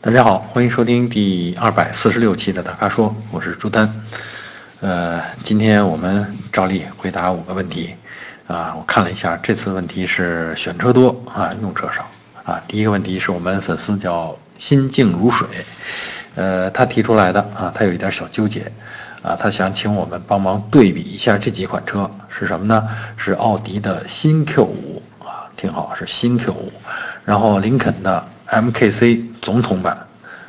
[0.00, 3.92] 大家好，欢迎收听第二百四十六期的大咖说，我是朱丹。
[4.78, 7.96] 呃，今天我们照例回答五个问题。
[8.46, 12.08] 啊，我看了一下，这次问题是选车多啊，用车少
[12.44, 12.62] 啊。
[12.68, 15.48] 第一个问题是我们粉丝叫心静如水，
[16.36, 18.70] 呃，他提出来的啊，他有一点小纠结
[19.20, 22.88] 啊，他想请我们帮忙对比一下这几款车是什么呢？
[23.16, 26.72] 是奥迪的新 Q 五啊，挺好，是新 Q 五，
[27.24, 29.98] 然后林肯的 MKC 总统版，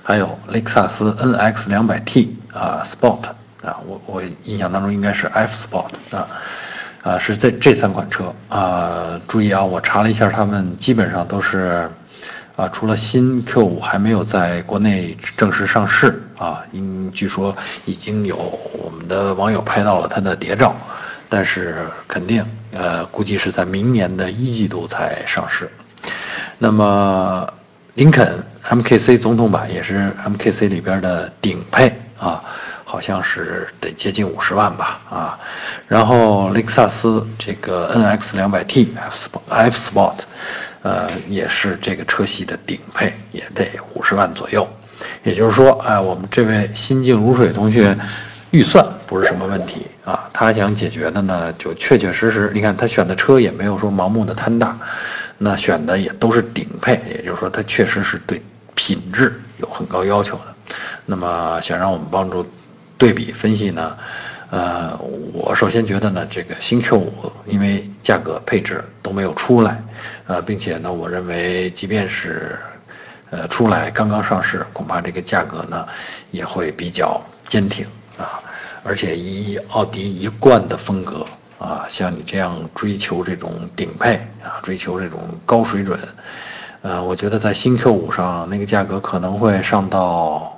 [0.04, 3.24] 还有雷克萨斯 NX 两百 T 啊 Sport
[3.64, 6.28] 啊，我我印象当中应该是 F Sport 啊。
[7.02, 11.90] 啊，是这这三款车啊，注意啊，我查了一下，他们基本上都是，
[12.58, 18.36] 啊，除了新 Q 五还没有在国内正式上市啊，因据说已经有
[18.74, 20.76] 我们的网友拍到了它的谍照，
[21.30, 25.72] 但是肯定呃，估计是在明年的一季度才上市。
[26.58, 27.48] 那么
[28.00, 32.42] 林肯 MKC 总统版也是 MKC 里边的顶配啊。
[32.86, 35.40] 好像是得接近五十万吧，啊，
[35.88, 40.16] 然后雷克萨斯这个 NX 两百 T F F Sport，
[40.82, 44.68] 呃，也是这个车系的顶配，也得五十万左右。
[45.24, 47.96] 也就是说，哎，我们这位心静如水同学，
[48.50, 54.76] 预算不是什么问题啊，他想解决的呢，就确确实实，你看他选的车也没有说盲目的贪大，
[55.40, 58.40] 那选的也都是顶配，也就是说，它确实是对
[58.76, 60.76] 品质有很高要求的。
[61.08, 62.46] 那么想让我们帮助。
[63.00, 63.98] 对比分析呢，
[64.50, 64.94] 呃，
[65.32, 69.82] 我首先觉得呢，这个新 Q 五因为价格配置都没有出来，
[70.28, 72.60] 呃，并且呢，我认为即便是，
[73.30, 75.88] 呃，出来刚刚上市，恐怕这个价格呢
[76.32, 77.86] 也会比较坚挺
[78.18, 78.44] 啊，
[78.84, 81.26] 而且以奥迪一贯的风格
[81.60, 86.00] 啊，像你这样追求这种顶配啊，追求这种高水准，
[86.82, 90.56] 呃，我觉得在新 Q 五上那个价格可能会上到。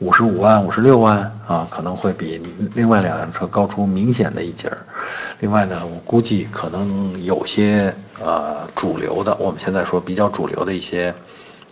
[0.00, 2.42] 五十五万、五十六万啊，可能会比
[2.74, 4.76] 另外两辆车高出明显的一截儿。
[5.38, 11.14] 另外呢，我估计可能有些呃主流的，我们现在说比较主流的一些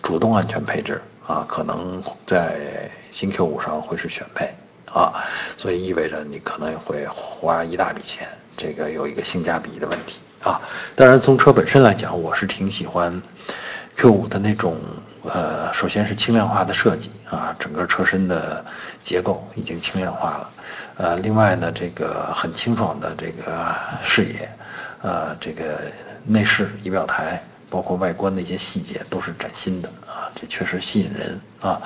[0.02, 4.54] 主动安全配置啊，可能在新 Q 五上会是选配
[4.86, 5.12] 啊，
[5.58, 8.26] 所以意味着你可能也会花一大笔钱，
[8.56, 10.60] 这个有一个性价比的问题啊。
[10.94, 13.20] 当然，从车本身来讲，我是挺喜欢
[13.96, 14.76] Q 五的那种。
[15.24, 18.64] 呃，首先是轻量化的设计啊，整个车身的
[19.04, 20.50] 结构已经轻量化了。
[20.96, 24.50] 呃，另外呢，这个很清爽的这个视野，
[25.00, 25.78] 呃，这个
[26.26, 27.40] 内饰、仪表台，
[27.70, 31.80] 包括外观的一些细节都是崭新的啊，这确实吸引人啊。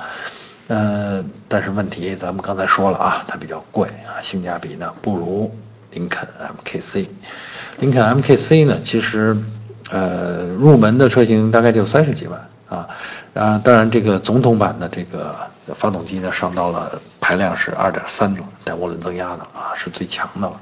[0.69, 5.55] 呃，但是问题咱们刚才说了啊，它比较贵啊，性价比呢不如
[5.97, 6.29] 林肯
[6.63, 7.07] MKC。
[7.79, 9.35] 林肯 MKC 呢，其实
[9.89, 12.39] 呃入门的车型大概就三十几万。
[12.69, 12.85] 啊，
[13.33, 15.33] 啊，当然，这个总统版的这个
[15.73, 20.59] 发动机呢，上到了排量是二点三了，带涡轮增压的啊，是最强的了，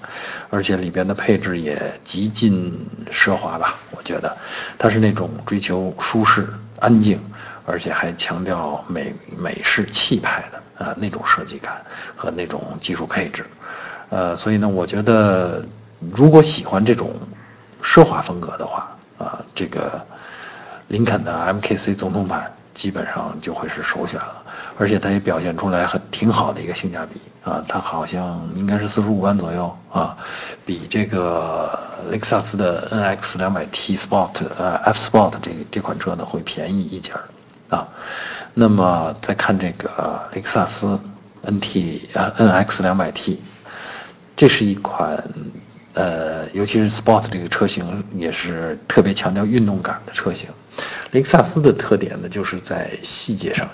[0.52, 2.72] 而且里边的配置也极尽
[3.12, 3.76] 奢华吧？
[3.90, 4.38] 我觉得，
[4.78, 6.48] 它是那种追求舒适、
[6.80, 7.20] 安静，
[7.66, 11.82] 而且还强调美美式气派的啊那种设计感
[12.16, 13.44] 和那种技术配置，
[14.16, 15.66] 呃，所以呢，我觉得
[16.14, 17.12] 如果喜欢这种
[17.84, 20.02] 奢华风格的话，啊，这个。
[20.90, 24.44] 林肯的 MKC 总统版基本上就会是首选了，
[24.78, 30.16] 而且它也表现出来很挺好的一个性价比啊，它好像应该是四十五万左右啊，
[30.64, 31.76] 比这个
[32.12, 37.24] 雷克萨斯的 NX 两百 T Sport 呃 F Sport 这这款车呢会便宜一截儿
[37.76, 37.88] 啊。
[38.54, 41.00] 那么再看这个雷克萨斯
[41.42, 43.42] NT 呃 NX 两百 T，
[44.36, 45.24] 这是一款。
[45.94, 50.50] 呃，尤其是 Sport 这个车型也是特别强调运动感的车型。
[51.12, 53.66] 雷克萨斯的特点呢，就是在细节上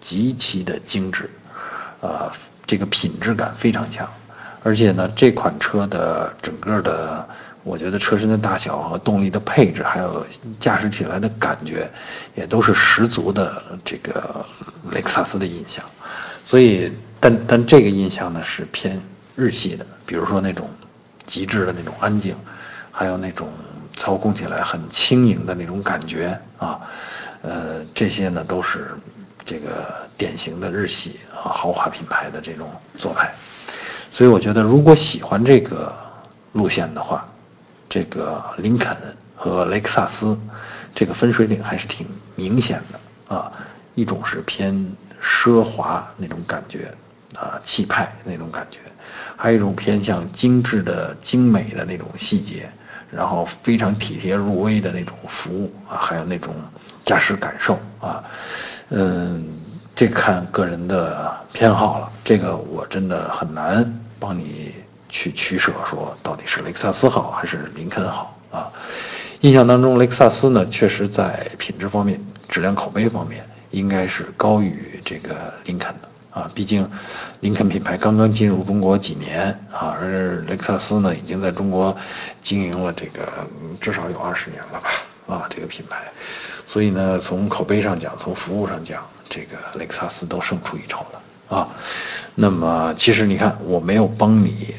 [0.00, 1.28] 极其的精致，
[2.00, 2.32] 啊，
[2.64, 4.08] 这个品质感非常强。
[4.62, 7.28] 而且呢，这款车的整个的，
[7.62, 10.26] 我觉得车身的大小和动力的配置，还有
[10.58, 11.90] 驾驶起来的感觉，
[12.34, 14.42] 也都是十足的这个
[14.92, 15.84] 雷克萨斯的印象。
[16.42, 18.98] 所以，但但这个印象呢是偏
[19.36, 20.68] 日系的，比如说那种。
[21.26, 22.36] 极致的那种安静，
[22.92, 23.48] 还有那种
[23.96, 26.80] 操控起来很轻盈的那种感觉啊，
[27.42, 28.94] 呃，这些呢都是
[29.44, 33.34] 这个典型的日系啊豪华品牌的这种做派，
[34.12, 35.92] 所以我觉得如果喜欢这个
[36.52, 37.26] 路线的话，
[37.88, 38.96] 这个林肯
[39.34, 40.38] 和雷克萨斯
[40.94, 42.06] 这个分水岭还是挺
[42.36, 43.50] 明显的啊，
[43.96, 44.72] 一种是偏
[45.20, 46.94] 奢华那种感觉
[47.34, 48.78] 啊气派那种感觉。
[49.36, 52.68] 还有一种偏向精致的、精美的那种细节，
[53.10, 56.54] 然后非常体贴入微的那种服务啊，还有那种
[57.04, 58.24] 驾驶感受啊，
[58.88, 59.46] 嗯，
[59.94, 63.84] 这看个人的偏好了，这个我真的很难
[64.18, 64.74] 帮你
[65.10, 68.72] 去取舍，说到底是雷克萨斯好还是林肯好啊？
[69.42, 72.18] 印象当中，雷克萨斯呢，确实在品质方面、
[72.48, 76.08] 质量口碑方面，应该是高于这个林肯的。
[76.36, 76.86] 啊，毕竟，
[77.40, 81.96] 林肯品牌刚刚进入中国几年啊，而雷克萨斯呢，已经在中国
[82.42, 83.26] 经营了这个
[83.80, 85.34] 至少有二十年了吧？
[85.34, 85.96] 啊，这个品牌，
[86.66, 91.68] 所以呢，从口碑上讲，从服务上讲，这个雷克萨斯都胜出一筹了啊。
[92.34, 94.74] 那么，其实你看，我没有帮你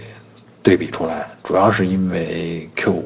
[0.61, 3.01] 对比出来，主要是因为 Q5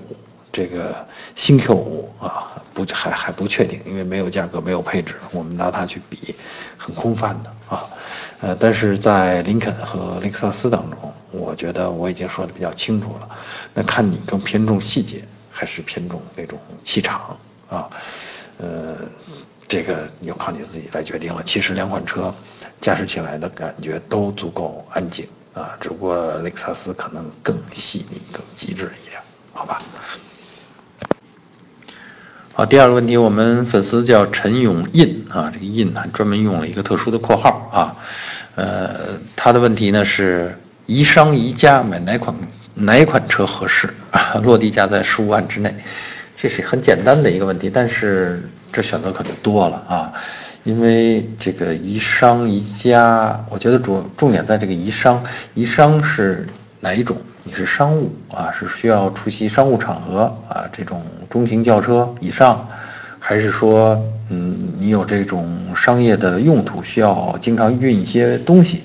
[0.51, 0.93] 这个
[1.35, 6.35] 新 Q5 啊，不还还不确定，因为没有价格，没有配置，我们拿它去比，
[6.77, 7.85] 很空泛的啊。
[8.41, 13.29] 呃，但是在林肯和雷克萨斯当中，我觉得我已经说的比较清楚了。
[13.73, 17.37] 那看你更偏重细节，还是偏重那种气场
[17.69, 17.89] 啊？
[18.57, 18.97] 呃，
[19.67, 21.41] 这个要靠你自己来决定了。
[21.43, 22.33] 其实两款车
[22.81, 29.21] 驾驶起来的感觉都足够安静啊，只不过雷克萨斯可能更细腻、更极致一点，
[29.53, 29.81] 好吧？
[32.61, 37.97] 好，第二个问题，我们粉丝叫陈永印啊，这个印还专门用了一个特殊的括号啊，
[38.53, 40.55] 呃，他的问题呢是
[40.85, 42.35] 宜商宜家买哪款
[42.75, 44.39] 哪款车合适啊？
[44.43, 45.73] 落地价在十五万之内，
[46.37, 50.13] 这是很简单的一个问题，但是这选择可就多了啊，
[50.63, 55.23] 因为这个宜商宜家，我觉得主重点在这个宜商，
[55.55, 56.47] 宜商是
[56.79, 57.17] 哪一种？
[57.43, 62.67] 你是商务啊，是需要出席商务场合啊，这种中型轿车以上，
[63.19, 63.99] 还是说，
[64.29, 68.83] 嗯，你有这种商业的用途，需要经常运一些东西，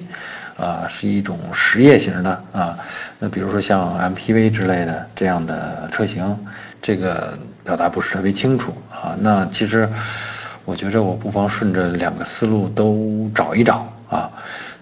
[0.56, 2.78] 啊，是一种实业型的啊。
[3.18, 6.36] 那比如说像 MPV 之类的这样的车型，
[6.80, 9.14] 这个表达不是特别清楚啊。
[9.20, 9.88] 那其实，
[10.64, 14.30] 我觉着我不妨顺着两个思路都找一找啊。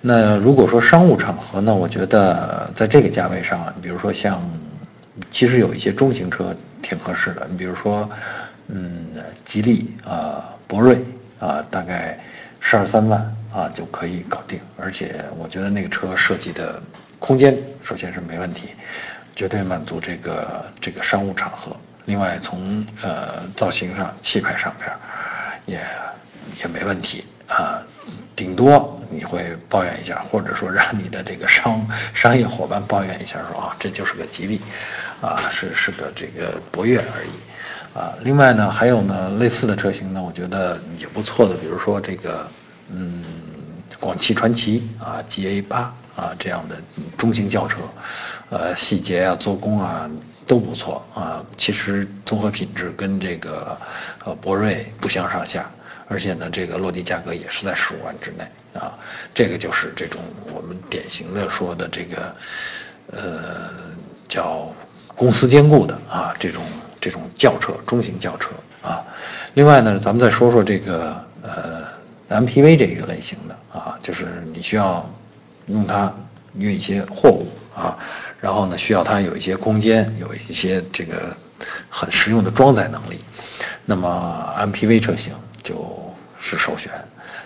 [0.07, 4.39] 那如果说商务场合呢，我觉得在这个价位上，比如说像，
[5.31, 7.47] 其实有一些中型车挺合适的。
[7.51, 8.07] 你比如说，
[8.69, 9.07] 嗯，
[9.47, 11.03] 吉利啊，博瑞
[11.41, 12.21] 啊，大概
[12.61, 14.61] 十二三万啊就可以搞定。
[14.77, 16.79] 而且我觉得那个车设计的
[17.19, 18.69] 空间首先是没问题，
[19.35, 21.75] 绝对满足这个这个商务场合。
[22.05, 24.93] 另外从呃造型上、气派上边
[25.65, 25.81] 也
[26.61, 27.81] 也没问题啊。
[28.37, 34.61] 顶多你会抱怨一下，或者说让你的这个商商业伙伴抱怨一下，说啊，这就是个吉利，
[35.21, 42.47] 啊，是是个这个博越而已，啊，另外呢，还有呢类似的车型呢，我觉得也不错的，比如说这个，
[42.91, 43.25] 嗯，
[44.01, 46.77] 广汽传祺啊，GA 八啊这样的
[47.17, 47.79] 中型轿车，
[48.51, 50.11] 呃，细节啊，做工啊
[50.47, 53.77] 都不错啊，其实综合品质跟这个
[54.25, 55.71] 呃博瑞不相上下。
[56.15, 58.45] 而且呢，这个落地价格也是在十五万之内
[58.79, 58.97] 啊，
[59.35, 60.21] 这个就是这种
[60.55, 62.37] 我们典型的说的这个，
[63.11, 63.71] 呃，
[64.29, 64.73] 叫
[65.17, 66.63] 公司兼顾的啊，这种
[67.01, 68.51] 这种轿车，中型轿车
[68.81, 69.03] 啊。
[69.55, 71.83] 另外呢，咱们再说说这个呃
[72.29, 75.05] MPV 这一个类型的啊，就是你需要
[75.67, 76.15] 用它
[76.57, 77.99] 运一些货物啊，
[78.41, 81.37] 然后呢，需要它有一些空间，有一些这个
[81.89, 83.19] 很实用的装载能力。
[83.85, 85.33] 那么 MPV 车型。
[85.65, 86.04] 就
[86.47, 86.93] 是首选，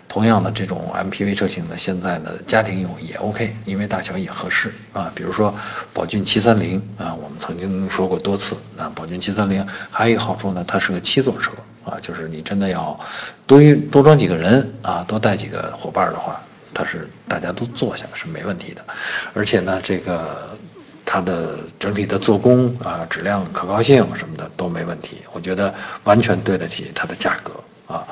[0.09, 5.09] 同样的这种 MPV 车型呢，现在的家庭用也 OK，因为大小也合适啊。
[5.15, 5.55] 比如说
[5.93, 11.53] 宝骏七三零啊，我们曾经说过多次啊，宝骏七三零还有一个好处呢，它是个七座车
[11.85, 12.99] 啊，就是你真的要
[13.47, 16.41] 多多装几个人啊，多带几个伙伴的话，
[16.75, 18.85] 它是大家都坐下是没问题的，
[19.33, 20.59] 而且呢，这个
[21.05, 27.53] 它的整体的做工啊、质量可靠性什么的都没问题，我觉得完全对得起它的价格。
[27.89, 28.07] 啊，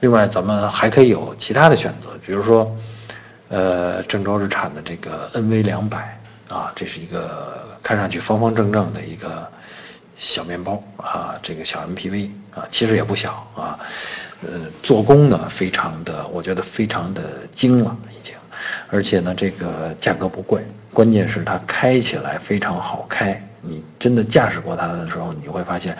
[0.00, 2.76] 另外咱们还可以有其他的选择，比如说，
[3.48, 6.18] 呃，郑州日产的这个 NV 两百
[6.48, 9.48] 啊，这是一个看上去方方正正的一个
[10.16, 13.78] 小面包啊，这个小 MPV 啊，其实也不小啊，
[14.42, 17.22] 呃，做工呢非常的，我觉得非常的
[17.54, 18.34] 精了已经，
[18.90, 25.96] 而且呢这个价格不贵，关键是它开起来非常好开，你真的驾驶过它的时候，你会发现。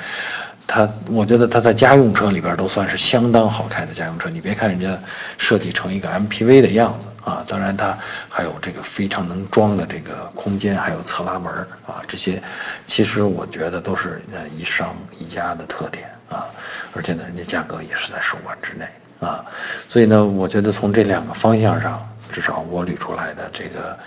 [0.73, 4.31] 它，我觉得它在家用车里边都算是相当好开的家用车。
[4.31, 4.97] 你别看人家
[5.37, 7.99] 设计成一个 MPV 的样子啊，当然它
[8.29, 11.53] 还有这个非常能装的这个空间，还有侧拉门
[11.89, 12.41] 啊，这些
[12.87, 16.47] 其实我觉得都是呃一商一家的特点啊。
[16.95, 18.87] 而且呢，人家价格也是在十五万之内
[19.19, 19.45] 啊，
[19.89, 22.01] 所以呢，我觉得从这两个方向上，
[22.31, 23.99] 至少我捋出来的这个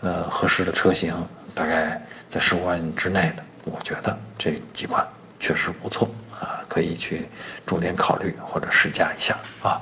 [0.00, 1.14] 呃合适的车型，
[1.54, 5.06] 大概在十五万之内的，我觉得这几款。
[5.38, 6.08] 确实不错
[6.40, 7.28] 啊，可以去
[7.64, 9.80] 重点考虑或者试驾一下啊。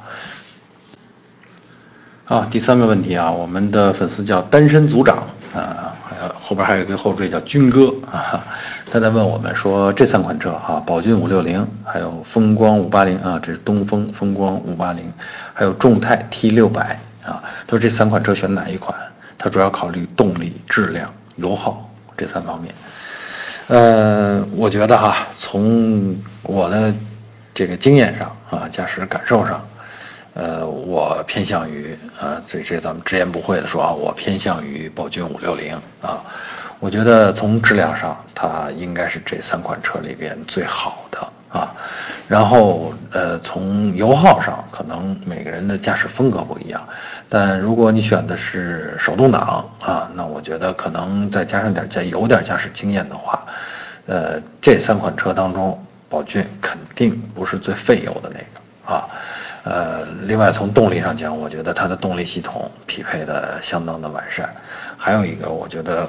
[2.26, 5.18] 好，第三个问题啊，我们的粉丝叫单身组长
[5.54, 8.42] 啊，还有后边还有一个后缀叫军哥啊，
[8.90, 15.12] 他在问我们说这三款车哈，宝骏五六零，还有风光五八零啊，这是东风风光五八零，
[15.52, 18.96] 还有众泰 T 六百啊，他说这三款车选哪一款？
[19.37, 22.75] 他主要考虑动力、质量、油耗这三方面。
[23.68, 26.94] 呃，我觉得哈，从我的
[27.54, 29.64] 这个经验上啊，驾驶感受上。
[30.35, 36.23] 呃，我偏向于啊，这这咱们直言不讳的说啊，我偏向于宝骏五六零啊。
[36.80, 41.18] 我觉得从质量上，它应该是这三款车里边最好的
[41.49, 41.73] 啊。
[42.26, 46.83] 然后呃，从油耗上，可能每个人的驾驶风格不一样。
[47.28, 53.45] 但如果你选的是手动挡啊，那我觉得可能再加上点加有点驾驶经验的话，
[54.07, 55.78] 呃，这三款车当中，
[56.09, 59.09] 宝骏肯定不是最费油的那个啊。
[59.64, 64.49] 呃，另外从动力上讲，我觉得它的动力系统匹配的相当的完善。
[64.97, 66.09] 还有一个，我觉得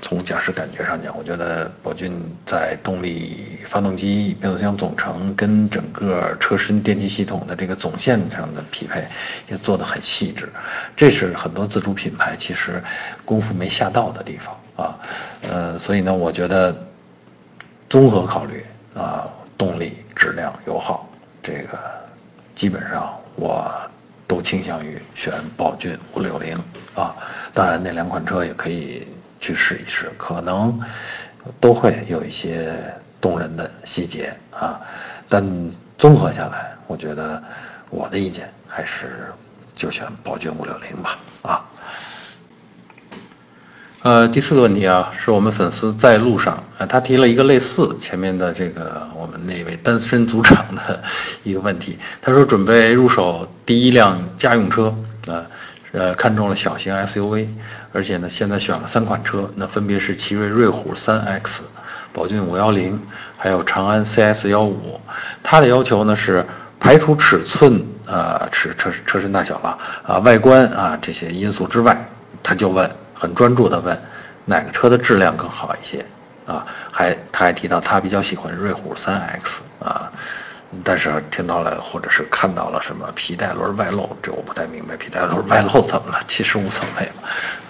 [0.00, 2.12] 从驾驶感觉上讲，我觉得宝骏
[2.44, 9.06] 在动力、发动机、变速箱总成跟整个车身电气系统的这个总线上的匹配
[9.48, 10.48] 也做得很细致。
[10.94, 12.82] 这是很多自主品牌其实
[13.24, 14.98] 功夫没下到的地方啊。
[15.42, 16.76] 呃，所以呢，我觉得
[17.88, 18.64] 综合考虑
[18.94, 19.26] 啊，
[19.56, 21.08] 动力、质量、油耗
[21.42, 21.78] 这个。
[22.54, 23.68] 基本上我
[24.28, 26.56] 都倾向于选宝骏五六零
[26.94, 27.16] 啊，
[27.52, 29.08] 当然那两款车也可以
[29.44, 30.80] 去试一试，可能
[31.60, 32.72] 都会有一些
[33.20, 34.80] 动人的细节啊，
[35.28, 35.44] 但
[35.98, 37.42] 综合下来，我觉得
[37.90, 39.30] 我的意见还是
[39.76, 41.64] 就选宝骏五六零吧啊。
[44.00, 51.02] 呃，第四个问题啊，是我们粉丝在路上啊，他提了一个类似前面的这个我们那位单身组长的
[51.42, 51.98] 一个问题。
[52.22, 54.94] 他说准备入手第一辆家用车
[55.26, 55.44] 啊，
[55.94, 57.48] 呃看中了小型 SUV，
[57.92, 61.60] 而且呢，现在选了三款车，那分别是奇瑞瑞虎 3X、
[62.12, 62.98] 宝骏510，
[63.38, 64.74] 还有长安 CS15。
[65.42, 66.44] 他的要求呢是
[66.78, 71.96] 排除尺寸啊、尺车车身大小了啊、外观啊这些因素之外，
[72.42, 72.90] 他就问。
[73.16, 73.96] 很专注地问，
[74.44, 76.04] 哪个车的质量更好一些？
[76.46, 80.10] 啊，还他还提到他比较喜欢瑞虎 3X 啊，
[80.82, 86.20] 但是听到了或者是看到了什么皮带轮外露，这我不太明白，皮带轮外露怎么了？
[86.26, 87.06] 其实无所谓，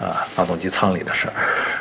[0.05, 1.27] 啊，发动机舱里的事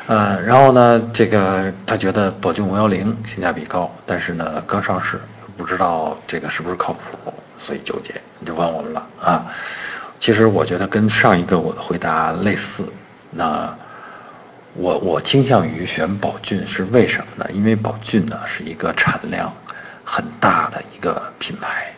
[0.07, 5.21] 儿，啊，然后呢，这个他觉得宝骏510性价比高，但是呢刚上市，
[5.57, 9.47] 不知道这个是不是靠谱，所以纠结，你就问我们了啊。
[10.21, 12.85] 其实我觉得跟上一个我的回答类似。
[13.31, 13.75] 那
[14.75, 17.51] 我我倾向于选宝骏是为什么呢？
[17.53, 19.53] 因为宝骏呢是一个产量
[20.05, 21.93] 很大的一个品牌，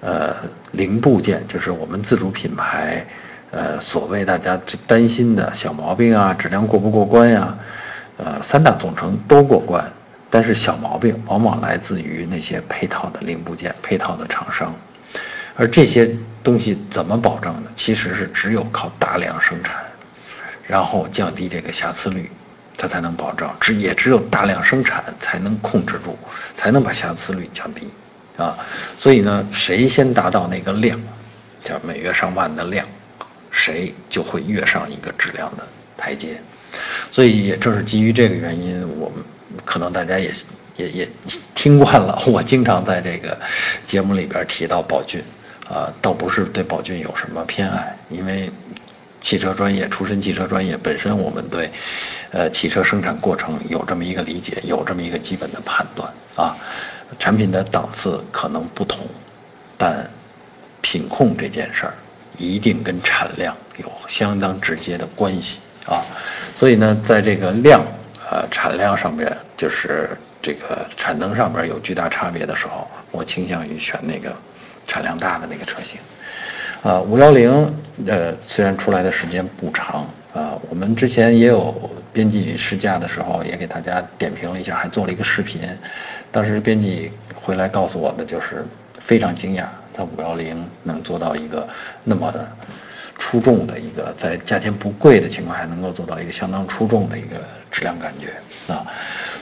[0.00, 0.34] 呃，
[0.72, 3.04] 零部件就是我们自主品牌，
[3.50, 7.58] 呃，所谓大家最担心的小毛病啊，质量过不过关呀，
[8.16, 9.84] 呃，三大总成都过关，
[10.30, 14.74] 但是小毛病往往来自于那些配套的零部件、配套的厂商，
[15.56, 17.70] 而这些东西怎么保证呢？
[17.74, 19.74] 其实是只有靠大量生产。
[20.66, 22.30] 然后降低这个瑕疵率，
[22.76, 23.48] 它才能保证。
[23.60, 26.18] 只也只有大量生产才能控制住，
[26.56, 27.88] 才能把瑕疵率降低，
[28.36, 28.58] 啊，
[28.96, 31.00] 所以呢，谁先达到那个量，
[31.62, 32.86] 叫每月上万的量，
[33.50, 35.66] 谁就会跃上一个质量的
[35.96, 36.40] 台阶。
[37.10, 39.24] 所以也正是基于这个原因，我们
[39.64, 40.32] 可能大家也
[40.76, 41.08] 也也
[41.54, 43.38] 听惯了，我经常在这个
[43.86, 45.22] 节目里边提到宝骏，
[45.68, 48.50] 啊，倒不是对宝骏有什么偏爱，因为。
[49.24, 51.70] 汽车专业出身，汽车专业本身，我们对，
[52.30, 56.54] 呃，汽车生产过程有这么一个理解，有这么一个基本的判断啊。
[57.18, 59.06] 产品的档次可能不同，
[59.78, 60.08] 但
[60.82, 61.94] 品控这件事儿
[62.36, 66.04] 一定跟产量有相当直接的关系啊。
[66.54, 67.82] 所以呢，在这个量，
[68.30, 70.10] 呃，产量上面，就是
[70.42, 74.36] 这个产能上面有巨大差别的时候，我倾向于选那个
[74.86, 75.98] 产量大的那个车型。
[76.84, 77.50] 啊，五幺零，
[78.06, 85.62] 呃，虽然出来的时间不长啊，我们之前也有编辑试驾的时候，也给大家点评了一下，还做了一个视频。
[86.30, 88.66] 当时编辑回来告诉我的就是
[89.00, 89.64] 非常惊讶，
[89.94, 91.66] 它五幺零能做到一个
[92.04, 92.30] 那么
[93.16, 97.36] 出众的一个，在价钱不贵的情况下，能够做到一个相当出众的一个
[97.70, 98.34] 质量感觉
[98.70, 98.84] 啊。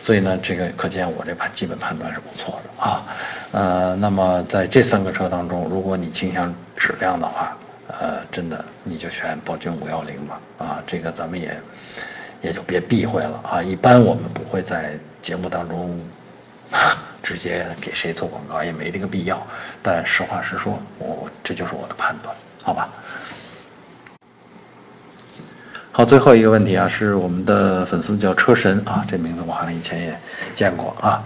[0.03, 3.07] 所以呢，这个可见我这判基本判断是不错的啊。
[3.53, 7.57] 呃，那么在这三个车当中，如果你倾向质量的话，
[7.87, 10.41] 呃，真的你就选宝骏五幺零吧。
[10.59, 11.57] 啊，这个咱们也
[12.41, 13.63] 也就别避讳了啊。
[13.63, 16.01] 一般我们不会在节目当中
[17.23, 19.41] 直接给谁做广告，也没这个必要。
[19.83, 22.89] 但实话实说，我这就是我的判断，好吧？
[25.95, 30.19] 好，最后一个问题啊，是我们的粉丝叫车神啊，这名字我好像以前也
[30.55, 31.23] 见过啊。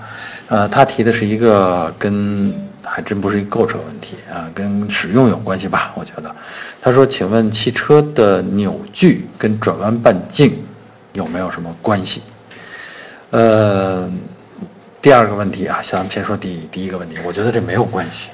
[0.49, 5.93] 呃，他提的是一个跟还真不是一个购车问题啊，跟使用有关系吧？
[5.95, 6.35] 我觉得，
[6.83, 10.53] 他说，请问汽车的扭矩跟转弯半径
[11.13, 12.23] 有没有什么关系？
[13.31, 14.11] 呃，
[15.01, 18.31] 第二个问题啊，咱们先说第第一个问题，我觉得这没有关系。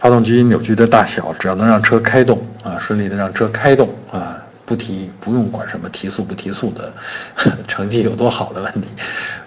[0.00, 4.42] 发动机扭矩的大小，只要能让车开动啊，顺利的让车开动啊。
[4.66, 6.92] 不提，不用管什么提速不提速的
[7.68, 8.88] 成绩有多好的问题，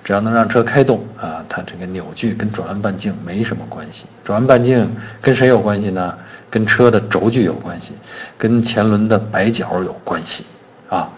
[0.03, 4.05] 只要能让车开动啊，它这个扭矩跟转弯半径没什么关系。
[4.23, 4.89] 转弯半径
[5.21, 6.17] 跟谁有关系呢？
[6.49, 7.91] 跟车的轴距有关系，
[8.37, 10.45] 跟前轮的摆角有关系
[10.89, 11.09] 啊，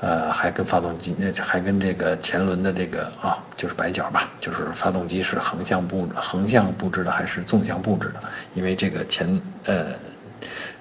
[0.00, 8.20] 呃，还跟发动机，那还跟这个前轮的这个啊，就是摆角吧，就是发动机是横向布横向布置的还是纵向布置的？
[8.54, 9.86] 因为这个前呃。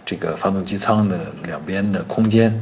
[0.05, 2.53] 这个发动机舱的两边的空间，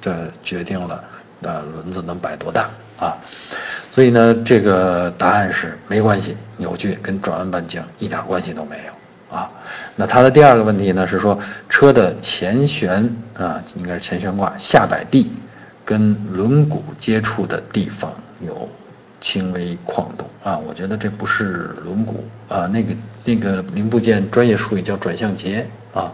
[0.00, 1.02] 这决定了
[1.40, 3.16] 那轮子能摆多大啊？
[3.90, 9.50] 所以呢，这个答案是没关系，扭矩跟转弯半径一点关系都没有啊。
[9.96, 15.32] 那它的第二个问题呢是说，车的前悬啊，应该是前悬挂下摆臂
[15.84, 18.68] 跟轮毂接触的地方有
[19.20, 20.58] 轻微晃动啊。
[20.58, 22.14] 我觉得这不是轮毂
[22.48, 26.12] 啊，那个那个零部件专业术语叫转向节啊。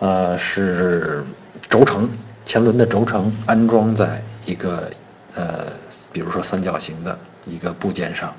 [0.00, 1.22] 呃，是
[1.68, 2.08] 轴承，
[2.44, 4.90] 前轮的轴承安装在一个
[5.34, 5.66] 呃，
[6.10, 7.16] 比如说三角形的
[7.46, 8.34] 一个部件上，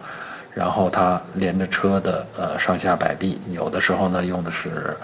[0.53, 4.97] 然后它连着车的呃上下摆臂，有的时候呢用的是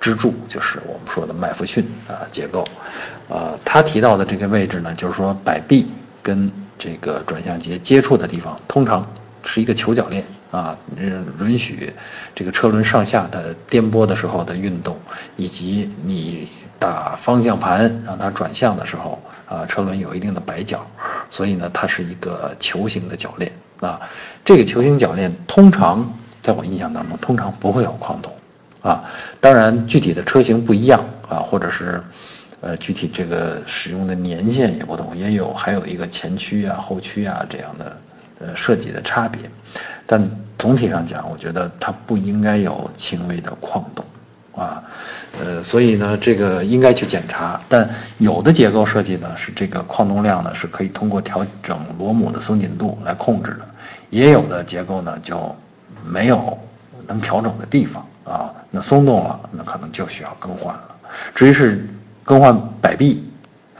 [0.00, 2.64] 支柱，就是我们说的麦弗逊啊结构，
[3.28, 5.90] 呃，他提到的这个位置呢，就是说摆臂
[6.22, 9.04] 跟这个转向节接触的地方，通常
[9.48, 10.22] 是一个球铰链。
[10.50, 11.92] 啊，嗯，允许
[12.34, 14.96] 这个车轮上下的颠簸的时候的运动，
[15.36, 20.86] 以及你打方向盘让它转向的时候，啊，车轮有一定的摆角，
[21.28, 24.00] 所以呢，它是一个球形的铰链啊。
[24.42, 26.10] 这个球形铰链通常
[26.42, 28.32] 在我印象当中，通常不会有矿洞
[28.80, 29.04] 啊。
[29.40, 32.02] 当然，具体的车型不一样啊，或者是
[32.62, 37.94] 呃，具体这个使用的年限也不同，也有还有一个前驱啊、后驱啊这样的。
[38.40, 39.40] 呃，设计的差别，
[40.06, 44.04] 但总体上讲，我觉得它不应该有轻微的矿洞，
[44.54, 44.80] 啊，
[45.40, 47.60] 呃，所以呢，这个应该去检查。
[47.68, 53.66] 但有的结构设计呢，是这个矿洞量呢是可以通过调整螺母的松紧度来控制的，
[54.10, 55.54] 也有的结构呢就
[56.06, 56.56] 没有
[57.06, 60.96] 能调整的地方啊，那松动了，那可能就需要更换了。
[61.34, 61.88] 至于是
[62.22, 63.27] 更换摆臂。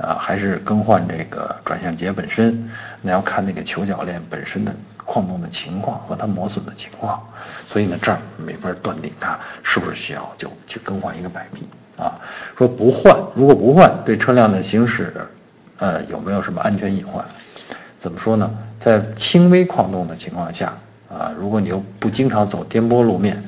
[0.00, 2.70] 啊，还是更换这个转向节本身，
[3.02, 4.72] 那要看那个球铰链本身的
[5.04, 7.20] 矿洞的情况和它磨损的情况，
[7.66, 11.66] 所以呢，这儿没法断定它是不是需要就去更换一个摆臂
[12.00, 12.14] 啊。
[12.56, 15.12] 说不换，如果不换，对车辆的行驶，
[15.78, 17.24] 呃，有没有什么安全隐患？
[17.98, 18.48] 怎么说呢？
[18.78, 20.72] 在轻微矿洞的情况下，
[21.10, 23.42] 啊，如果你又不经常走颠簸路面，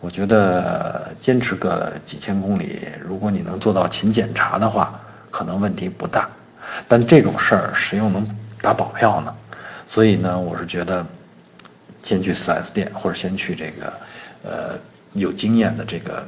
[0.00, 5.00] 我觉得坚持个几千公里，如果你能做到勤检查的话。
[5.30, 6.28] 可能问题不大，
[6.86, 8.28] 但这种事儿谁又能
[8.60, 9.34] 打保票呢？
[9.86, 11.04] 所以呢，我是觉得，
[12.02, 13.92] 先去 4S 店或者先去这个，
[14.42, 14.78] 呃，
[15.12, 16.26] 有经验的这个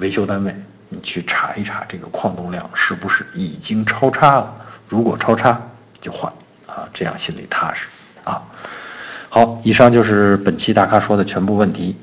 [0.00, 0.54] 维修单位，
[0.88, 4.54] 你去查一查这个矿洞量是不是已经超差了。
[4.88, 5.60] 如果超差，
[6.00, 6.32] 就换
[6.66, 7.86] 啊，这样心里踏实
[8.24, 8.42] 啊。
[9.28, 11.96] 好，以上就是本期大咖说的全部问题，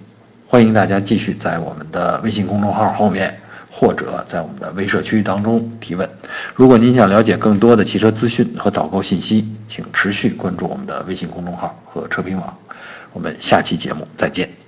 [0.48, 3.40] 欢迎大家继续在我们的微信公众号后面。
[3.80, 6.10] 或者在我们的微社区当中提问。
[6.56, 12.58] 如果您想了解更多的汽车资讯和导购信息，请持续关注我们的微信公众号和车评网。
[13.14, 14.67] 我们下期节目再见。